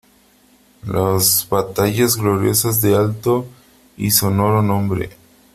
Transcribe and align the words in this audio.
¡las 0.83 1.45
batallas 1.47 2.17
gloriosas 2.17 2.81
de 2.81 2.95
alto 2.95 3.45
y 3.97 4.09
sonoro 4.09 4.63
nombre! 4.63 5.11